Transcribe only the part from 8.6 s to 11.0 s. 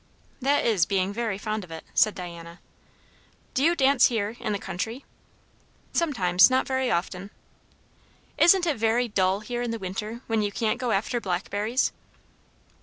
it very dull here in the winter, when you can't go